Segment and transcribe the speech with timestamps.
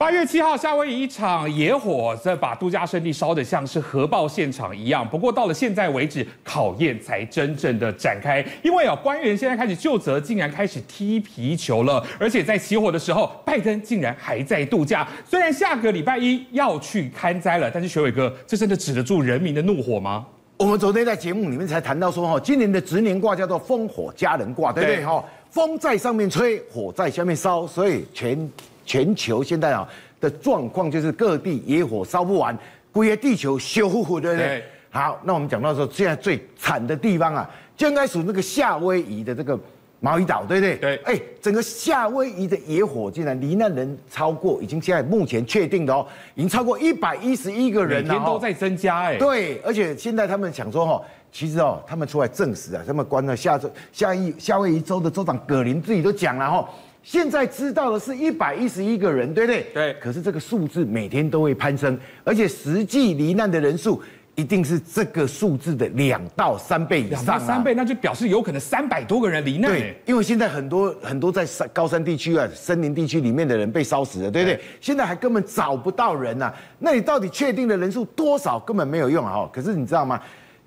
[0.00, 5.04] 八月七号，夏威夷一场野火在把度假胜地烧得像是核爆现场一样。
[5.04, 8.38] 不过到了现在为止，考验才真正的展开。
[8.62, 12.00] 因为啊，官员现在开始就责，竟然开始踢皮球了。
[12.16, 15.04] 而且在起火的时候，拜登竟然还在度假。
[15.28, 20.24] 虽然下个礼拜一要去看灾了，但是学伟哥，这真的止得住人民的怒火吗？
[20.58, 25.04] 我们昨天在节目里面才谈到说，哈，今年的值年卦叫做风火家人卦，对不对？
[25.04, 28.48] 哈，风在上面吹，火在下面烧，所以全。
[28.88, 29.86] 全球现在啊
[30.18, 32.56] 的状况就是各地野火烧不完，
[32.90, 34.64] 归个地球烧乎乎，对不对？
[34.88, 39.56] 好，那我们讲到说，现在最惨的地方啊，就应该属那个夏威夷的这个
[40.00, 40.76] 毛伊岛，对不对？
[40.78, 40.96] 对。
[41.04, 49.18] 哎，整个夏威夷的野火竟然罹难人超过，已经现在目前确定的哦，已经超过一百一十一个人了，每天都在增加哎。
[49.18, 56.68] 对，而且现在他们想说哈，其实哦，他们出来证实啊，他们关了夏州、夏威夏威夷州的州长葛林自己都讲了哈。
[57.10, 59.66] 现在知道的是一百一十一个人，对不对？
[59.72, 59.94] 对。
[59.94, 64.02] 可是这个数字每天都会攀升，而且实际罹难的人数
[64.34, 67.22] 一定是这个数字的两到三倍以上啊。
[67.24, 69.70] 两到三倍，那就表示有可能三百多个人罹难。
[69.70, 74.60] 对，因为现在很多很多在山高山地区啊、森林地区里面的人被烧死了，对不对？
[74.78, 76.52] 现在还根本找不到人呐。
[76.78, 79.48] 那你到底确定的人数多少根本没有用啊！
[79.50, 80.20] 可是你知道吗？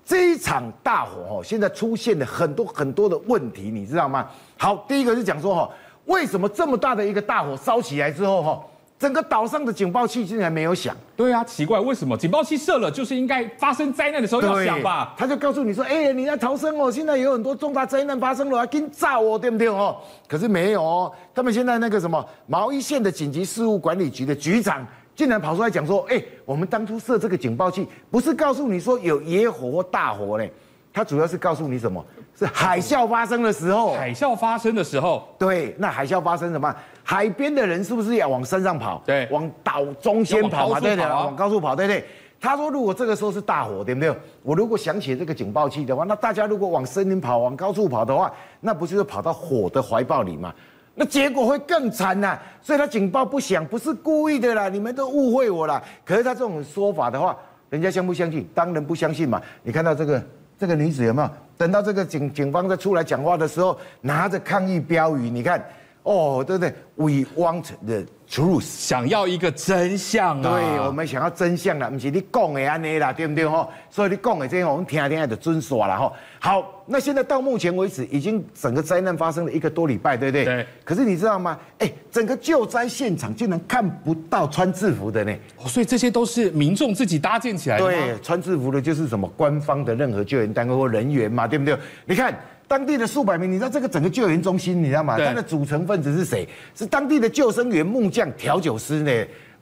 [0.04, 4.28] 这一场大火哦，现在出现了很多很多的问题，你知道吗？
[4.56, 5.70] 好，第一个是讲说哈。
[6.12, 8.62] 为什么这么大的一个大火烧起来之后，哈，
[8.98, 10.94] 整个岛上的警报器竟然没有响？
[11.16, 15.14] 对啊，奇怪，为什么警报器设了就是应该发生灾难的时候要响吧？
[15.16, 19.96] 他就告诉你说，哎，你要逃生哦，现在有很多重大灾难发生了，要跟炸哦，对不对哦？
[20.28, 30.52] 可是没有哦，他们现在那个什么毛伊县的紧急事务管理局的局长竟然跑出来讲说，哎，我们当初设这个警报器不是告诉你说有野火或大火嘞。
[30.94, 32.04] 他主要是告诉你什么？
[32.42, 33.92] 是海啸发生的时候。
[33.92, 36.74] 海啸发生的时候，对，那海啸发生什么？
[37.04, 39.00] 海边的人是不是要往山上跑？
[39.06, 42.04] 对，往岛中间跑嘛，对的，往高处跑，对不对。
[42.40, 44.12] 他说，如果这个时候是大火，对不对？
[44.42, 50.52] 我如果想起这个警报器的话，那大家如果往森林跑、往高处跑的话，那不就是跑到火的怀抱里吗？
[50.96, 52.36] 那结果会更惨呐。
[52.60, 55.80] 所以他警报不响，不是故意的啦，你们都误会我啦。
[56.04, 57.36] 可是他这种说法的话，
[57.70, 58.44] 人家相不相信？
[58.52, 59.40] 当然不相信嘛。
[59.62, 60.20] 你看到这个。
[60.58, 65.30] 这个女子有没有等到这个警警方在出来讲话的时候，拿着抗议标语？
[65.30, 65.64] 你看，
[66.02, 70.58] 哦，对不对？We want the truth，想要一个真相啊！
[70.58, 73.68] 对，我们想要真相啦，不是你讲的安尼啦，对不对吼？
[73.88, 76.12] 所以你讲的这些，我们听听就准耍了哈。
[76.40, 80.44] 好，那现在到目前为止，已经整个灾难发生了一个多礼拜，对不对？
[80.44, 80.66] 对。
[80.84, 81.56] 可是你知道吗？
[81.78, 85.32] 哎，整个救灾现场竟然看不到穿制服的呢。
[85.58, 87.84] 哦，所以这些都是民众自己搭建起来的。
[87.84, 91.78] 对，穿制服的就是什么官方的任何救援单位或人员嘛，对不对？
[92.06, 92.36] 你看
[92.66, 95.16] 当地的数百名，你知道这个整个救援中心，你知道吗？
[95.18, 96.48] 它的组成分子是谁？
[96.74, 99.10] 是当地的救生员、木匠、调酒师呢。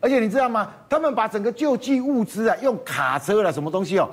[0.00, 0.70] 而且你知道吗？
[0.88, 4.08] 他们把整个救济物资啊，用卡车了什么东西哦。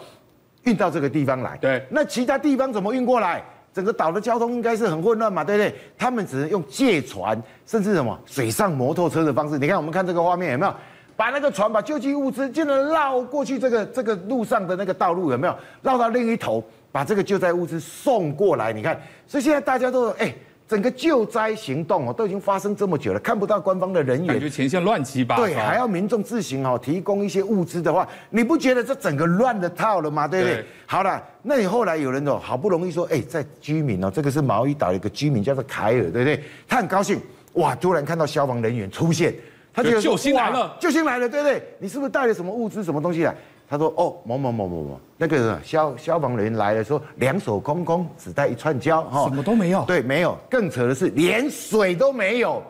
[0.63, 3.41] 运到这个地方来，对，那其他地方怎么运过来？
[3.73, 5.73] 整个岛的交通应该是很混乱嘛，对不对？
[5.97, 9.57] 他们只能用借船，甚至什么水上摩托车的方式。
[9.57, 10.73] 你看，我们看这个画面有没有？
[11.15, 15.55] 把那个船把救济物资，竟然绕过去这个这个路上的那个道路有没有？
[15.81, 18.71] 绕到另一头，把这个救灾物资送过来。
[18.73, 20.33] 你看，所以现在大家都哎。
[20.69, 25.45] 整个救灾行动哦，都已经发生这么久了，看不到官方的人员，感觉前线乱七八糟。
[25.45, 30.27] 对，还要民众自行哦提供一些物资的话，你不觉得这整个乱了套了吗？
[30.27, 30.55] 对不对？
[30.55, 36.43] 对好了，那你后来有人哦，好不容易说，哎，在居民哦，这个是毛伊岛的一个居民叫做凯尔，对不对？
[36.67, 37.17] 他很高兴，
[37.53, 39.33] 哇，突然看到消防人员出现，
[39.73, 41.63] 他觉得救星来了，救星来了，对不对？
[41.79, 43.33] 你是不是带了什么物资、什么东西来？
[43.69, 49.83] 他说：“哦，某某某某某，那个消消防人员来了，说两手空空，只带一串胶，哈，什么都没有。
[49.85, 50.37] 对，没有。
[50.49, 52.63] 更扯的是，连水都没有。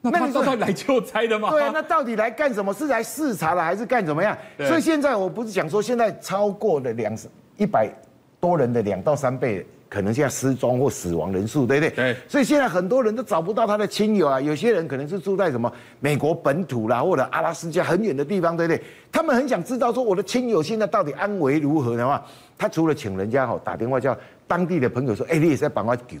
[0.00, 1.50] 那他是来救灾的吗？
[1.50, 2.72] 对啊，那到底来干什么？
[2.72, 4.36] 是来视察的，还是干怎么样？
[4.58, 7.12] 所以现在我不是讲说，现在超过了两
[7.56, 7.90] 一百
[8.38, 11.90] 多人的两到三倍。”可能现在失踪或死亡人数，对不对？
[11.90, 12.16] 对。
[12.28, 18.82] 所以现在很多人都找不到他的亲友啊，有些人可能是住在什么美国本土啦，或者阿拉斯加很远的地方，对不对？
[19.10, 22.22] 他们很想知道说我的亲友现在到底安危如何的话，
[22.58, 24.16] 他除了请人家哈打电话叫
[24.46, 26.16] 当地的朋友说，哎，你也是在帮我救。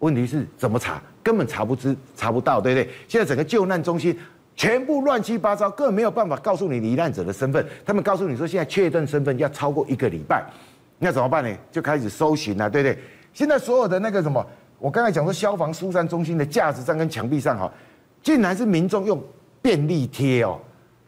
[0.00, 1.00] 问题是怎么查？
[1.22, 2.90] 根本查不知查不到，对不对？
[3.06, 4.18] 现在整个救难中心
[4.56, 7.64] 全部乱七八糟，根本没有办法告诉你罹难者的身份。
[7.86, 10.44] 他们告诉你说，现在确认身份要超过一个礼拜。
[11.02, 11.50] 那怎么办呢？
[11.72, 12.96] 就开始搜寻了，对不对？
[13.34, 14.46] 现在所有的那个什么，
[14.78, 17.68] 我刚才讲说消防疏散中心的架子上跟墙壁上哈，
[18.22, 19.20] 竟然是民众用
[19.60, 20.60] 便利贴哦，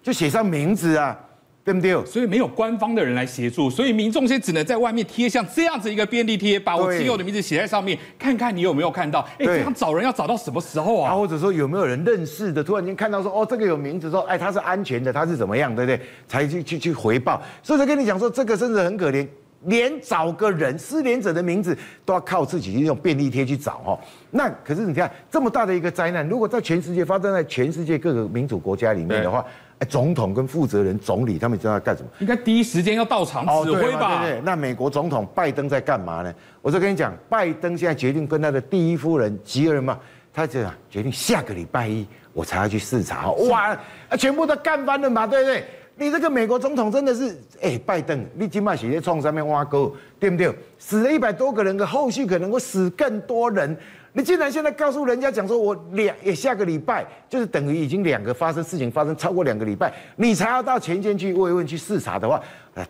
[0.02, 1.17] 就写上名字啊，
[1.62, 2.05] 对不对？
[2.05, 9.20] 所以没有官方的人来协助，所以民众现在只能在外面贴像这样子一个便利贴，把我亲友的名字写在上面，看看你有没有看到。
[9.38, 11.14] 哎，这样找人要找到什么时候啊？
[11.14, 16.00] 或者说有没有人认识的，突然间看到说，哦，这个有名字，说，哎，他是安全的，他是怎么样，对不对？
[16.26, 17.41] 才去去去回报。
[17.62, 19.26] 所以才跟你讲说，这个甚至很可怜，
[19.67, 23.99] 连找个人失联者的名字都要靠自己用便利贴去找哦。
[24.31, 29.45] 那可是你看这么大的一个灾难，如果在全世界发生在全世界各个民主国家里面的话。
[29.81, 32.09] 哎，总统跟负责人、总理他们知道要干什么？
[32.21, 34.19] 应该第一时间要到场指挥吧？
[34.19, 34.43] 哦，对对对。
[34.45, 36.33] 那美国总统拜登在干嘛呢？
[36.63, 39.99] 我就跟你讲，拜登现在决定跟他的第一夫人吉尔嘛，
[40.33, 43.33] 他这样决定下个礼拜一我才要去视察。
[43.33, 43.77] 哇，
[44.17, 45.65] 全部都干翻了嘛，对不对？
[45.96, 50.52] 你这个美国总统真的是，哎，拜登，你今晚写在窗上面挖沟，对不对？
[50.79, 53.76] 死了一百多个人，可后续可能会死更多人。
[54.17, 62.41] 你竟然现在告诉人家讲说，我两也下个礼拜就是等于已经两个发生事情发生超过两个礼拜，你才要到前线去慰问去视察的话。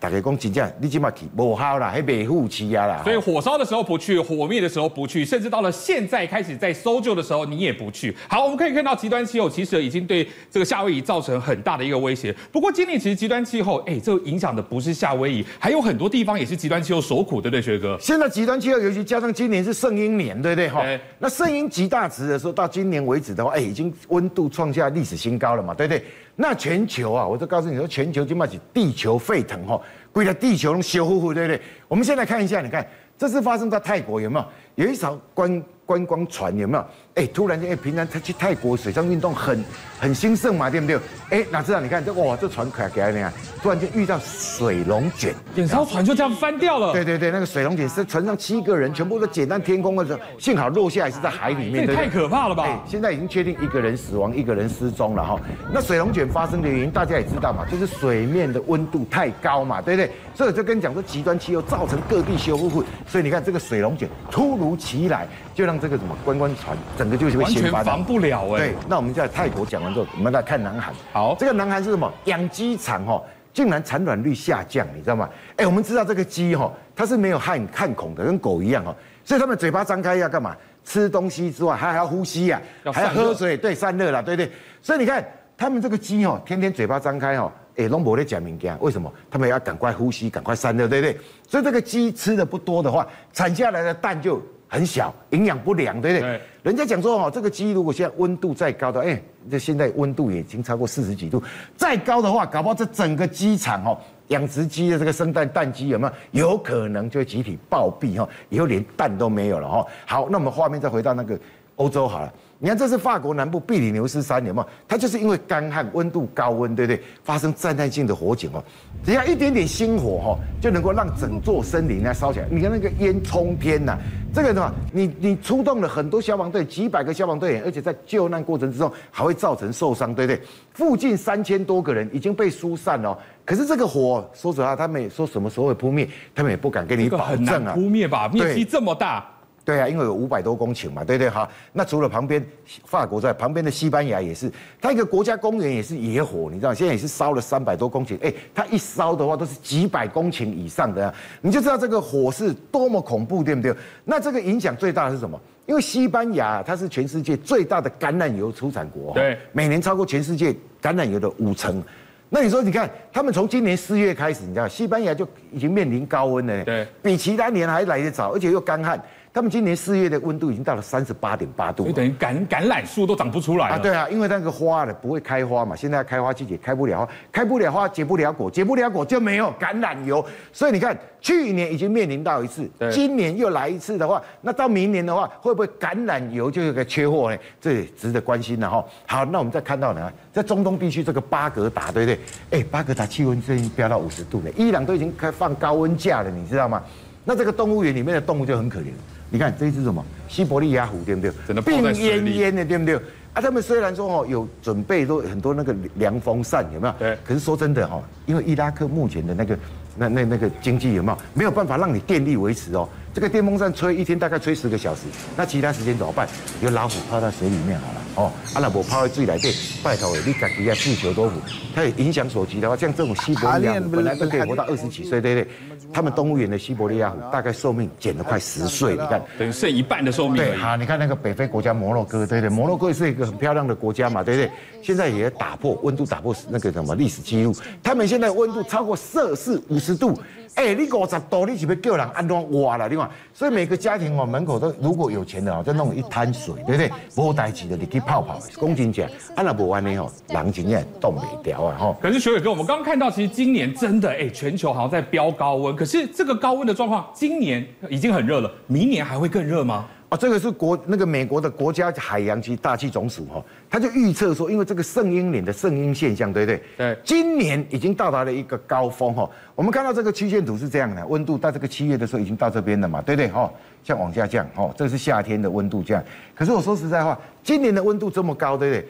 [0.01, 3.03] 大家讲真正，你起码去不好啦，还没护气呀啦。
[3.05, 8.17] 所以火烧的时候不去，火灭的时候不去，甚至到了现在开始在搜救的时候，你也不去。
[8.27, 12.35] 好，我们可以看到极端气候其实已经对这个夏威夷造成很大的一个威胁。
[12.51, 17.99] 不过今年其实极端气候，哎，这个影响的不是夏威夷，还有很多地方也是极端气候所苦，对不对，学哥？
[18.01, 20.69] 现在极端气候，尤其加上今年是圣婴年，对不对？
[20.71, 20.83] 哈，
[21.19, 26.03] 那圣婴极大值的时候，到今年为止的话，哎，已经温度创下历史新高了嘛，对不对？
[26.37, 29.81] 那全球啊，我就告诉你说，全球就嘛是地球沸腾哈，
[30.13, 31.61] 归了地球修复，对不对？
[31.87, 32.87] 我们现在看一下，你看，
[33.17, 34.85] 这是发生在泰国有没有？
[34.87, 36.85] 有一艘观观光船有没有？
[37.15, 39.65] 哎，突然间，哎，平常他去泰国水上运动很
[40.01, 40.99] 很兴盛嘛，对不对？
[41.31, 43.33] 哎，哪知道你看这哇，这船可给他那样，
[43.63, 46.93] 突然间遇到水龙卷，整艘船就这样翻掉了。
[46.93, 51.87] 对对对，那个水龙卷是船上七个人全部都捡到天空的时候，幸好落下来是在海里面。
[51.87, 52.83] 这太可怕了吧？
[52.85, 55.39] 现在已经确定一个人死亡，一个人失踪了哈。
[55.73, 60.11] 那水龙卷发生的原因大家也知道嘛，就是水面的温度太高嘛，对不对？
[60.35, 62.85] 所以就跟你讲说极端气候造成各地修复不。
[63.07, 66.77] 所以你看这个水龙卷突如其来，就让这个什么观光船。
[66.99, 68.59] 整个就是会先完全防不了哎。
[68.59, 70.93] 对，那我们在泰国讲完之后，我们来看南韩。
[71.13, 72.13] 好，这个南韩是什么？
[72.25, 73.23] 养鸡场哈，
[73.53, 75.29] 竟然产卵率下降，你知道吗？
[75.57, 80.57] 哎，我们知道这个鸡哈，它是没有汗汗孔的，跟狗一样哈，所以它们嘴巴张开要干嘛？
[80.85, 82.61] 吃东西之外，还要呼吸呀，
[82.93, 84.51] 还要喝水，对，散热了，对对。
[84.83, 85.25] 所以你看，
[85.57, 89.11] 他们这个鸡哦，天天嘴巴张开哦，哎，拢没在讲物件，为什么？
[89.31, 91.19] 他们要赶快呼吸，赶快散热，对不对？
[91.49, 94.43] 所以这个鸡吃的不多的话，产下来的蛋就。
[94.75, 96.21] 很小，营养不良，对不对？
[96.21, 96.41] 对。
[96.65, 101.41] 人家讲说哦，这个鸡如果现在温度再高的，哎，这现在温度已经超过四十几度，
[101.77, 103.97] 再高的话，搞不好这整个鸡场哦，
[104.29, 106.51] 养殖鸡的这个生蛋蛋鸡有没有？
[106.51, 109.87] 有可能就会集体暴毙哈，以后连蛋都没有了哈。
[110.07, 111.39] 好，那我们画面再回到那个
[111.77, 112.33] 欧洲好了。
[112.61, 114.69] 你看，这是法国南部比利牛斯山，有没有？
[114.89, 117.03] 它就是因为干旱、温度高温，对不对？
[117.23, 118.65] 发生灾难性的火警哦。
[119.05, 122.47] 只要一点点星火哈，就能够让整座森林呢烧起来。
[122.49, 123.99] 你看那个烟冲天呐，
[124.33, 130.41] 这个的话，你你出动了很多消防队，几百个消防队员，而且在救难过程之中还会造成受伤，对不对？
[130.73, 133.19] 附近三千多个人已经被疏散了。
[133.45, 137.53] 可是这个火，说实话，他们也说什么时候会扑灭，他们也不敢给你保证啊。
[137.53, 138.27] 很难扑灭吧？
[138.29, 139.29] 面积这么大。
[139.65, 141.49] 对啊，因为有五百多公顷嘛，对对哈。
[141.73, 142.45] 那除了旁边
[142.85, 148.19] 法国在旁边的西班牙也是，它一个国家公园也是野火，你知道，现在也是烧了三百多公顷。
[148.23, 153.75] 哎，它一烧的话都是几百公顷以上的，你就知道这个火是多么恐怖，对不对？
[154.05, 155.41] 那这个影响最大的是什么？
[155.65, 160.53] 因为西班牙它是全世界最大的橄榄油出产国，对，每年超过全世界
[160.83, 161.83] 橄榄油的五成。
[162.29, 169.01] 那你说，你看他们从今年四月开始，你知道西班牙就已经面临高温了，对，比其他年还来得早，而且又干旱。
[169.35, 173.77] 他们今年四月的温度已经到了三十八点八度，就等于橄橄榄树都长不出来啊！
[173.77, 180.25] 对啊，因为那个花呢不会开花嘛，现在开花季节开不了花，开不了花结不了果，结不了果就没有橄榄油。
[180.53, 187.37] 所以你看，去年已经面临到一次，今年又来一次的话，那到明年的话，会不会橄榄油就有个缺货呢？
[187.61, 188.85] 这也值得关心了哈。
[189.05, 192.61] 好，那我们再看到呢，在中东地区这个巴格达，对不对？
[192.61, 196.81] 哎，巴格达气温最近飙到五十度了，伊朗都已经开放高温假了，你知道吗？
[197.25, 198.93] 那这个动物园里面的动物就很可怜。
[199.31, 201.31] 你看这一只什么西伯利亚虎，对不对？
[201.63, 202.97] 病恹恹的，对不对？
[203.33, 206.95] 啊，他们虽然说哦有准备都很多那个凉风扇，有没有？
[206.99, 207.19] 对。
[207.25, 209.59] 可是说真的哈，因为伊拉克目前的那个
[209.97, 212.89] 那那那个经济有没有没有办法让你电力维持哦？
[213.13, 215.03] 这个电风扇吹一天大概吹十个小时，
[215.37, 216.29] 那其他时间怎么办？
[216.63, 218.01] 有老虎泡在水里面好了。
[218.17, 219.53] 哦，啊那无泡在水里底，
[219.83, 221.41] 拜托你家己要自求多福。
[221.75, 225.51] 它也影响所及的话，像这种西伯利亚虎本来都可以活到二十几岁，对不对？
[225.93, 230.37] 他们动物园的西伯利亚虎大概寿命减了快十岁，你看，等于剩一半的寿命。
[230.37, 232.49] 对，好，你看那个北非国家摩洛哥，对不对？
[232.49, 234.51] 摩洛哥是一个很漂亮的国家嘛，对不对？
[234.83, 240.17] 现在也打破温度，打破那个什么历史记录，他们现在温度超过摄氏五十度。
[240.55, 242.89] 哎、欸，你五十度，你是不是叫人安装哇了？
[242.89, 246.93] 另外，所以每个家庭哦，门口都如果有钱的哦，就弄一滩水，对不对？
[247.17, 248.39] 无代志的，你去泡泡。
[248.59, 251.77] 公斤讲，安那不完呢吼，人真也冻袂掉啊！
[251.79, 251.97] 吼。
[252.01, 255.75] 可是学伟哥，我们刚刚看到，其实今年真的哎、欸，全球好像在飙高温。
[255.75, 259.87] 可是这个高温的状况，今年已经很热了，明年还会更热吗？
[260.15, 266.63] 哦，这个是国那个美国的国家海洋及大气总署哈，他就预测说，因为这个圣婴岭的圣婴现象，对不对？
[266.77, 266.97] 对。
[267.03, 269.29] 今年已经到达了一个高峰哈。
[269.57, 273.29] 我们看到这个曲线图是这样的，温度到这个七月的时候已经到这边了嘛，对不对？
[273.29, 273.53] 哈，
[273.83, 276.05] 像往下降，哈，这是夏天的温度这样。
[276.33, 278.89] 可是我说实在话，今年的温度这么高，对不对？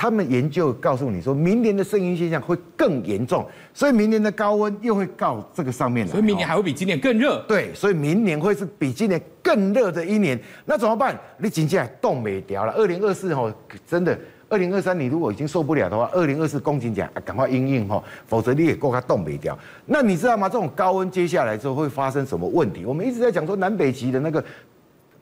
[0.00, 6.10] 他们研究告诉你说，明年的圣婴现象会更严重，所以明年的高温又会到这个上面来。
[6.10, 7.44] 所以明年还会比今年更热。
[7.46, 10.40] 对，所以明年会是比今年更热的一年。
[10.64, 11.14] 那怎么办？
[11.36, 12.72] 你紧接着冻没掉了。
[12.72, 13.52] 二零二四吼，
[13.86, 19.58] 真的，二零二三你如果已经受不了的话，二零二四公斤讲赶快应应吼，否则你也够它冻没掉。
[19.84, 20.48] 那你知道吗？
[20.48, 22.86] 这种高温接下来之后会发生什么问题？
[22.86, 24.42] 我们一直在讲说南北极的那个。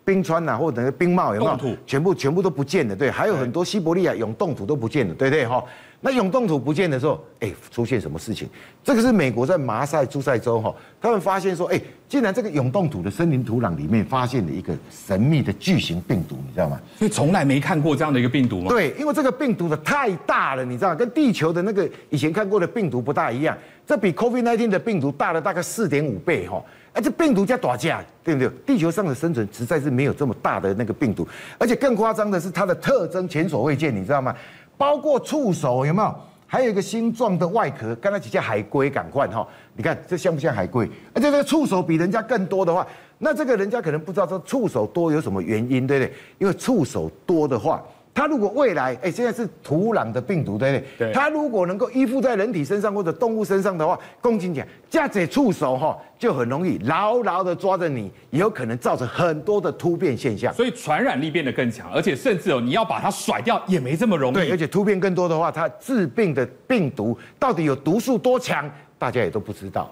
[0.09, 1.77] 冰川呐、啊，或者那个冰帽有没有？
[1.87, 5.63] 全部全部都不见了，对，还有很多西伯利亚永冻土都不见了，对不对哈？
[6.01, 8.49] 那永冻土不见的时候，哎，出现什么事情？
[8.85, 16.81] 这个是美国在马赛诸塞州哈，他们发现说，哎，竟然这个永冻土的森林土壤里面发现了一个神秘的巨型病毒，你知道吗？
[16.97, 18.69] 所以从来没看过这样的一个病毒吗？
[18.69, 26.63] 对，因为这个病毒的太大了，你知道，跟地球的那个以前看过的病毒不大一样，这比 COVID-19 的病毒大了大概四点五倍哈。
[26.91, 28.49] 而且病毒加打架，对不对？
[28.67, 34.35] 地球上的生存实在是没有这么大的那个病毒，而且更夸张的是它的特征前所未见，你知道吗？
[34.79, 36.15] 包括触手有没有？
[36.47, 39.47] 还有一个星状的外壳，刚才几只海龟赶快哈！
[39.77, 40.89] 你看这像不像海龟？
[41.13, 42.87] 而且这个触手比人家更多的话，
[43.19, 46.15] 那这个人家可能不知道这触手多有什么原因，对不对？
[46.39, 47.83] 因为触手多的话。
[48.19, 51.07] 它如果未来，哎，现在是土壤的病毒，对不对？
[51.07, 51.13] 对。
[51.13, 60.53] 它如果能够依附在人体身上或者动物身上的话，公斤讲，这样子触手哈，就很容易牢牢的抓着你，也有可能造成很多的突变现象。
[60.53, 64.35] 所以传染力变得更强，而且甚至哦，你要把它甩掉也没这么容易。
[64.35, 69.89] 对，而且突变更多的话，它致病的病毒到底有毒素多强，大家也都不知道。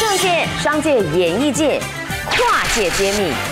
[0.00, 1.78] 政界、商界、演艺界，
[2.30, 3.51] 跨界揭秘。